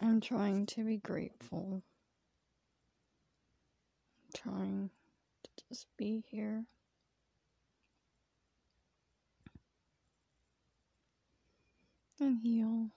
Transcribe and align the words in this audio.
I'm 0.00 0.20
trying 0.20 0.66
to 0.66 0.84
be 0.84 0.96
grateful. 0.98 1.82
I'm 4.24 4.32
trying 4.52 4.90
to 5.42 5.50
just 5.68 5.86
be 5.96 6.24
here. 6.28 6.64
And 12.20 12.38
heal. 12.42 12.88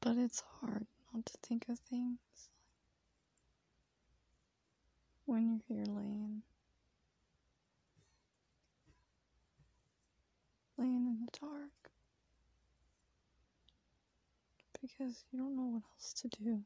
But 0.00 0.16
it's 0.16 0.42
hard 0.60 0.86
not 1.12 1.26
to 1.26 1.34
think 1.42 1.66
of 1.68 1.78
things 1.78 2.18
when 5.26 5.48
you're 5.48 5.60
here 5.78 5.86
laying. 5.86 6.42
Laying 10.76 11.06
in 11.06 11.26
the 11.26 11.38
dark. 11.40 11.83
Because 14.84 15.24
you 15.30 15.38
don't 15.38 15.56
know 15.56 15.62
what 15.62 15.82
else 15.94 16.12
to 16.12 16.28
do. 16.28 16.60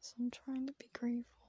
So 0.00 0.14
I'm 0.18 0.32
trying 0.32 0.66
to 0.66 0.72
be 0.80 0.86
grateful. 0.92 1.46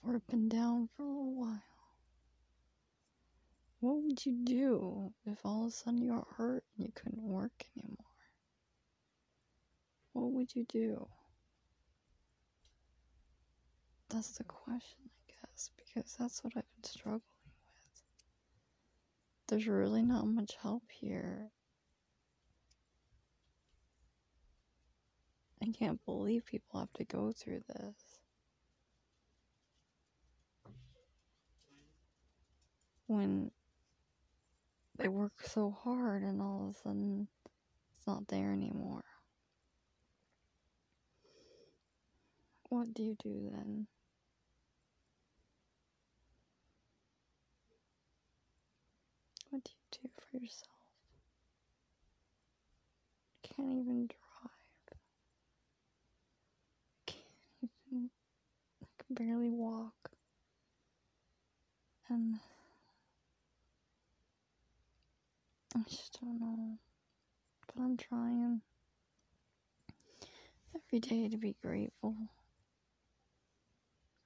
For 0.00 0.14
I've 0.14 0.26
been 0.28 0.48
down 0.48 0.88
for 0.96 1.02
a 1.02 1.08
little 1.08 1.34
while. 1.34 1.62
What 3.80 4.02
would 4.04 4.24
you 4.24 4.36
do 4.44 5.12
if 5.26 5.44
all 5.44 5.62
of 5.64 5.70
a 5.70 5.72
sudden 5.72 6.00
you 6.00 6.12
got 6.12 6.28
hurt 6.36 6.62
and 6.76 6.86
you 6.86 6.92
couldn't 6.94 7.22
work 7.22 7.64
anymore? 7.76 7.98
What 10.12 10.30
would 10.30 10.54
you 10.54 10.64
do? 10.68 11.08
That's 14.10 14.38
the 14.38 14.44
question, 14.44 15.10
I 15.10 15.32
guess, 15.32 15.70
because 15.76 16.14
that's 16.20 16.44
what 16.44 16.52
I've 16.56 16.62
been 16.76 16.84
struggling. 16.84 17.33
There's 19.46 19.66
really 19.66 20.02
not 20.02 20.26
much 20.26 20.56
help 20.62 20.84
here. 20.90 21.50
I 25.62 25.66
can't 25.70 26.04
believe 26.04 26.44
people 26.44 26.80
have 26.80 26.92
to 26.94 27.04
go 27.04 27.32
through 27.32 27.62
this. 27.68 28.18
When 33.06 33.50
they 34.98 35.08
work 35.08 35.32
so 35.42 35.70
hard 35.70 36.22
and 36.22 36.40
all 36.40 36.64
of 36.68 36.74
a 36.74 36.78
sudden 36.78 37.28
it's 37.96 38.06
not 38.06 38.28
there 38.28 38.52
anymore. 38.52 39.04
What 42.68 42.92
do 42.94 43.02
you 43.02 43.16
do 43.22 43.50
then? 43.52 43.86
What 49.50 49.62
do 49.62 49.70
you 49.70 50.02
do 50.02 50.10
for 50.16 50.23
yourself? 50.38 50.70
Can't 53.42 53.70
even 53.70 54.06
drive. 54.06 54.98
Can't 57.06 57.70
even, 57.90 58.10
I 58.82 58.86
can 58.98 59.14
barely 59.26 59.50
walk. 59.50 60.10
And 62.08 62.36
I 65.74 65.80
just 65.88 66.18
don't 66.20 66.40
know. 66.40 66.78
But 67.66 67.82
I'm 67.82 67.96
trying 67.96 68.60
every 70.74 71.00
day 71.00 71.28
to 71.28 71.36
be 71.36 71.56
grateful. 71.62 72.14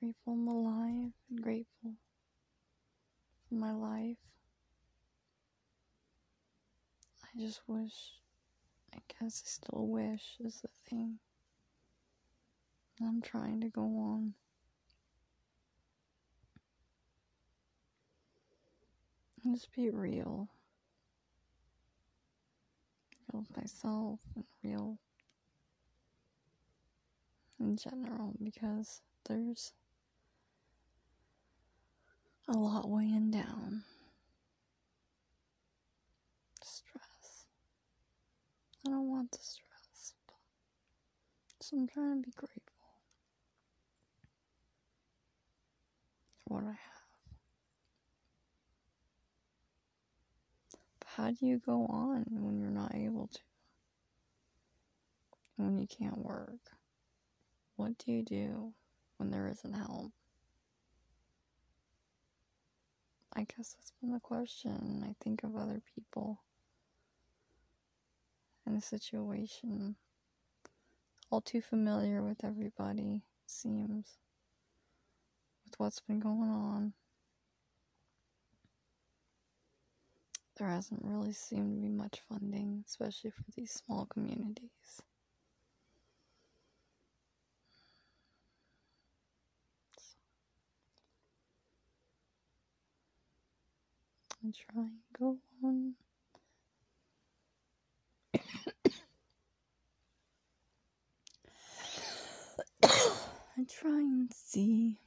Grateful 0.00 0.32
I'm 0.34 0.48
alive 0.48 1.12
and 1.30 1.42
grateful 1.42 1.92
for 3.48 3.54
my 3.54 3.72
life. 3.72 4.16
I 7.38 7.40
just 7.40 7.60
wish, 7.68 8.14
I 8.92 8.98
guess 9.08 9.42
I 9.44 9.48
still 9.48 9.86
wish 9.86 10.36
is 10.44 10.60
the 10.60 10.68
thing. 10.88 11.18
I'm 13.00 13.20
trying 13.22 13.60
to 13.60 13.68
go 13.68 13.82
on. 13.82 14.34
And 19.44 19.54
just 19.54 19.72
be 19.72 19.88
real. 19.90 20.48
Real 23.32 23.42
with 23.42 23.56
myself 23.56 24.18
and 24.34 24.44
real 24.64 24.98
in 27.60 27.76
general 27.76 28.34
because 28.42 29.00
there's 29.28 29.72
a 32.48 32.58
lot 32.58 32.88
weighing 32.88 33.30
down. 33.30 33.84
But 39.30 39.40
so 41.60 41.76
I'm 41.76 41.86
trying 41.88 42.22
to 42.22 42.26
be 42.26 42.32
grateful 42.36 42.62
for 46.46 46.54
what 46.54 46.64
I 46.64 46.68
have. 46.68 46.76
But 51.00 51.08
how 51.08 51.30
do 51.30 51.46
you 51.46 51.58
go 51.58 51.86
on 51.86 52.24
when 52.30 52.58
you're 52.58 52.70
not 52.70 52.94
able 52.94 53.28
to? 53.28 53.40
When 55.56 55.78
you 55.78 55.86
can't 55.86 56.18
work? 56.18 56.60
What 57.76 57.98
do 57.98 58.12
you 58.12 58.22
do 58.22 58.72
when 59.18 59.30
there 59.30 59.48
isn't 59.48 59.72
help? 59.74 60.12
I 63.34 63.40
guess 63.40 63.74
that's 63.74 63.92
been 64.00 64.12
the 64.12 64.20
question. 64.20 65.04
I 65.08 65.14
think 65.22 65.44
of 65.44 65.56
other 65.56 65.80
people 65.94 66.40
a 68.78 68.80
situation 68.80 69.96
all 71.30 71.40
too 71.40 71.60
familiar 71.60 72.22
with 72.22 72.42
everybody, 72.44 73.22
seems, 73.46 74.16
with 75.64 75.74
what's 75.78 76.00
been 76.00 76.20
going 76.20 76.48
on. 76.48 76.92
There 80.56 80.68
hasn't 80.68 81.04
really 81.04 81.32
seemed 81.32 81.76
to 81.76 81.80
be 81.80 81.88
much 81.88 82.20
funding, 82.28 82.84
especially 82.86 83.30
for 83.30 83.44
these 83.56 83.72
small 83.72 84.06
communities. 84.06 85.02
and 94.40 94.54
try 94.54 94.82
and 94.82 95.00
go 95.18 95.36
on. 95.64 95.94
And 103.58 103.68
try 103.68 103.90
and 103.98 104.32
see 104.32 105.00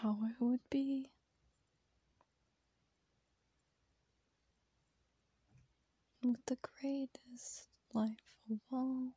how 0.00 0.18
it 0.24 0.34
would 0.40 0.58
be. 0.68 1.08
With 6.24 6.44
the 6.46 6.58
greatest 6.80 7.68
life 7.94 8.10
of 8.50 8.58
all, 8.72 9.12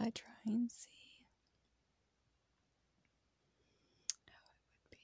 I 0.00 0.10
try 0.10 0.34
and 0.44 0.68
see. 0.68 0.88
How 4.26 4.50
it 4.50 4.66
would 4.66 4.90
be. 4.90 4.98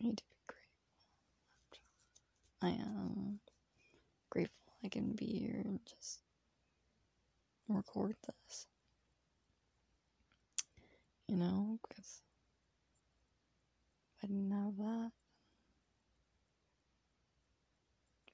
I 0.00 0.08
need 0.08 0.18
to 0.18 0.24
be 0.24 0.36
grateful. 0.48 1.78
I 2.60 2.70
am 2.70 3.17
I 4.88 4.90
can 4.90 5.12
be 5.12 5.26
here 5.26 5.60
and 5.66 5.80
just 5.84 6.20
record 7.68 8.16
this. 8.26 8.66
You 11.26 11.36
know, 11.36 11.78
because 11.82 12.22
if 14.16 14.24
I 14.24 14.26
didn't 14.28 14.50
have 14.50 14.78
that, 14.78 15.10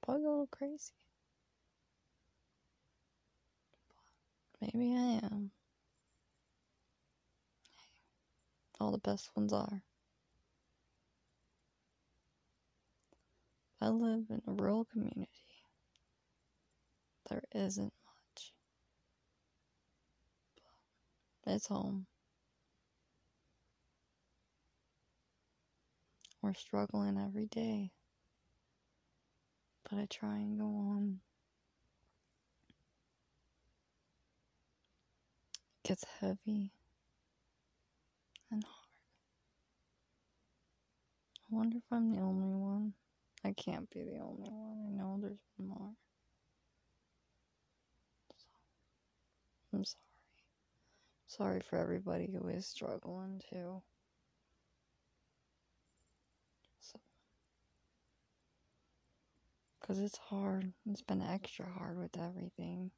probably 0.01 0.23
a 0.23 0.29
little 0.29 0.47
crazy. 0.47 0.93
But 4.61 4.73
maybe 4.73 4.93
I 4.95 5.19
am. 5.25 5.51
All 8.79 8.93
the 8.93 8.97
best 8.99 9.29
ones 9.35 9.51
are. 9.51 9.81
I 13.81 13.89
live 13.89 14.27
in 14.29 14.41
a 14.47 14.53
rural 14.53 14.85
community. 14.85 15.44
There 17.29 17.43
isn't 17.53 17.93
much. 18.05 18.53
But 21.43 21.53
it's 21.55 21.67
home. 21.67 22.05
We're 26.41 26.53
struggling 26.53 27.17
every 27.17 27.47
day. 27.47 27.91
But 29.89 29.99
I 29.99 30.07
try 30.09 30.37
and 30.37 30.59
go 30.59 30.65
on. 30.65 31.19
It 35.83 35.87
gets 35.87 36.05
heavy. 36.19 36.71
and 38.51 38.63
hard. 38.63 38.75
I 41.51 41.55
wonder 41.55 41.77
if 41.77 41.83
I'm 41.91 42.11
the 42.11 42.21
only 42.21 42.53
one. 42.55 42.93
I 43.43 43.53
can't 43.53 43.89
be 43.91 44.03
the 44.03 44.19
only 44.19 44.49
one. 44.49 44.85
I 44.87 44.91
know 44.97 45.19
there's 45.21 45.37
more. 45.59 45.91
So, 48.37 48.47
I'm 49.73 49.85
sorry. 49.85 50.01
Sorry 51.35 51.59
for 51.59 51.77
everybody 51.77 52.27
who 52.31 52.47
is 52.47 52.65
struggling 52.65 53.41
too. 53.51 53.81
So, 56.79 56.99
because 59.81 59.99
it's 59.99 60.17
hard. 60.17 60.71
It's 60.89 61.01
been 61.01 61.21
extra 61.21 61.65
hard 61.77 61.97
with 61.99 62.17
everything. 62.17 62.91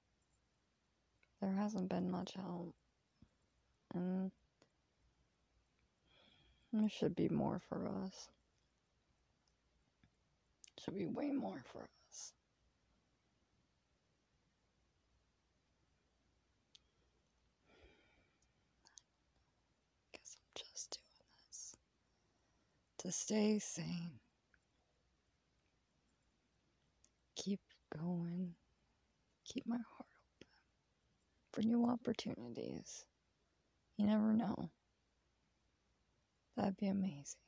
There 1.41 1.53
hasn't 1.53 1.89
been 1.89 2.11
much 2.11 2.33
help. 2.35 2.75
And 3.93 4.31
there 6.73 6.89
should 6.89 7.15
be 7.15 7.29
more 7.29 7.59
for 7.69 7.87
us. 8.03 8.29
Should 10.83 10.97
be 10.97 11.05
way 11.05 11.31
more 11.31 11.63
for 11.71 11.81
us. 11.81 12.33
Guess 20.13 20.37
I'm 20.37 20.51
just 20.55 20.99
doing 20.99 21.29
this 21.47 21.75
to 23.07 23.13
stay 23.13 23.57
sane. 23.57 24.19
Keep 27.37 27.61
going. 27.97 28.53
Keep 29.45 29.65
my 29.65 29.77
heart 29.77 30.09
open 30.41 30.47
for 31.53 31.61
new 31.61 31.85
opportunities. 31.85 33.05
You 33.95 34.07
never 34.07 34.33
know. 34.33 34.69
That'd 36.57 36.75
be 36.75 36.87
amazing. 36.87 37.39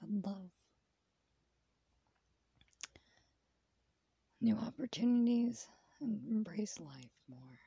I'd 0.00 0.24
love 0.24 0.50
new 4.40 4.56
opportunities 4.56 5.66
and 6.00 6.20
embrace 6.30 6.78
life 6.78 7.10
more. 7.28 7.58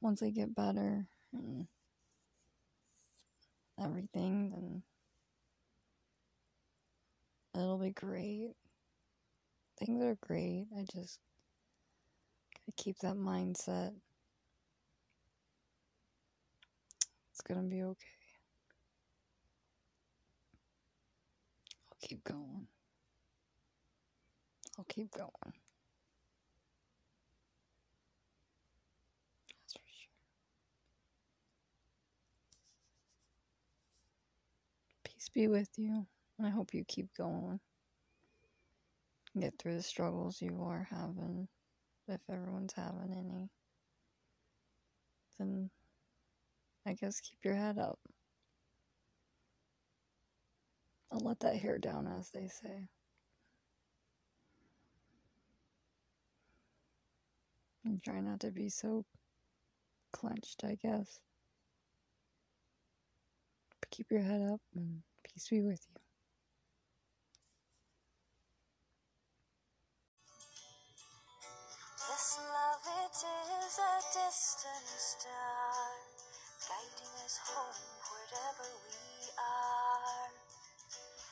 Once 0.00 0.24
I 0.24 0.30
get 0.30 0.56
better 0.56 1.06
and 1.32 1.68
everything, 3.82 4.50
then 4.50 4.82
it'll 7.54 7.78
be 7.78 7.90
great. 7.90 8.54
Things 9.78 10.02
are 10.02 10.16
great. 10.20 10.66
I 10.76 10.82
just 10.82 11.20
gotta 12.54 12.72
keep 12.76 12.98
that 13.00 13.16
mindset. 13.16 13.92
It's 17.32 17.40
gonna 17.42 17.62
be 17.68 17.82
okay. 17.82 18.06
I'll 21.90 22.08
keep 22.08 22.24
going. 22.24 22.66
I'll 24.78 24.84
keep 24.88 25.10
going. 25.12 25.30
That's 29.48 29.72
for 29.74 29.80
sure. 29.86 30.10
Peace 35.26 35.42
be 35.42 35.48
with 35.48 35.70
you. 35.76 36.06
I 36.42 36.50
hope 36.50 36.74
you 36.74 36.84
keep 36.86 37.08
going. 37.16 37.58
Get 39.38 39.54
through 39.58 39.76
the 39.76 39.82
struggles 39.82 40.40
you 40.40 40.62
are 40.62 40.86
having, 40.90 41.48
if 42.08 42.20
everyone's 42.30 42.72
having 42.74 43.12
any. 43.12 43.48
Then 45.38 45.70
I 46.86 46.94
guess 46.94 47.20
keep 47.20 47.38
your 47.44 47.54
head 47.54 47.78
up. 47.78 47.98
I'll 51.10 51.20
let 51.20 51.40
that 51.40 51.56
hair 51.56 51.78
down, 51.78 52.06
as 52.06 52.30
they 52.30 52.48
say. 52.48 52.88
And 57.84 58.02
try 58.02 58.20
not 58.20 58.40
to 58.40 58.50
be 58.50 58.68
so 58.68 59.04
clenched, 60.12 60.64
I 60.64 60.76
guess. 60.82 61.20
But 63.80 63.90
keep 63.90 64.10
your 64.10 64.22
head 64.22 64.42
up 64.42 64.60
and 64.74 65.02
peace 65.32 65.48
be 65.48 65.60
with 65.60 65.80
you. 65.90 66.00
This 72.08 72.38
love, 72.38 72.86
it 72.86 73.16
is 73.16 73.74
a 73.78 73.94
distant 74.14 74.88
star, 74.96 75.90
guiding 76.68 77.14
us 77.24 77.36
home 77.44 77.82
wherever 78.08 78.70
we 78.86 79.30
are. 79.36 80.30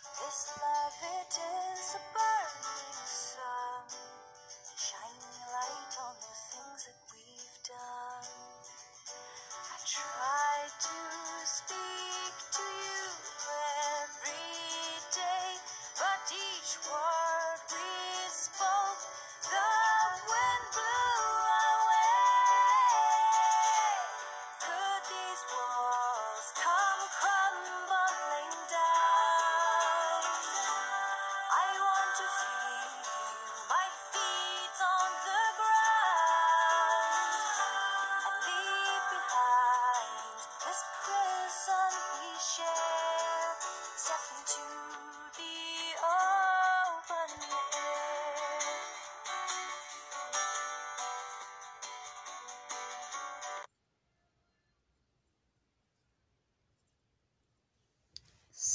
This 0.02 0.41
love, 0.58 0.99
it 1.02 1.35
is 1.38 1.87
a 1.94 2.02
burning 2.12 3.00
sun, 3.06 3.87
shining 4.76 5.41
light 5.55 5.94
on 6.05 6.14
the 6.20 6.35
things 6.50 6.81
that 6.87 7.00
we've 7.14 7.58
done. 7.69 8.29
I 9.55 9.76
try 9.87 10.34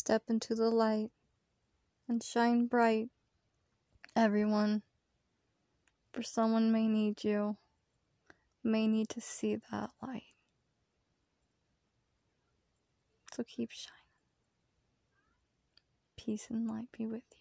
Step 0.09 0.23
into 0.27 0.55
the 0.55 0.71
light 0.71 1.11
and 2.07 2.23
shine 2.23 2.65
bright, 2.65 3.09
everyone. 4.15 4.81
For 6.11 6.23
someone 6.23 6.71
may 6.71 6.87
need 6.87 7.23
you, 7.23 7.57
may 8.63 8.87
need 8.87 9.09
to 9.09 9.21
see 9.21 9.57
that 9.69 9.91
light. 10.01 10.33
So 13.35 13.43
keep 13.43 13.69
shining. 13.69 13.93
Peace 16.17 16.47
and 16.49 16.67
light 16.67 16.87
be 16.97 17.05
with 17.05 17.21
you. 17.35 17.38